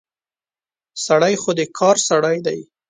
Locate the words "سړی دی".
2.09-2.59